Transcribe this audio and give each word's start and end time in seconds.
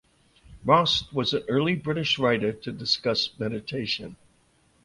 Rost 0.65 1.13
was 1.13 1.31
an 1.33 1.43
early 1.47 1.75
British 1.75 2.17
writer 2.17 2.51
to 2.51 2.71
discuss 2.71 3.29
meditation. 3.37 4.15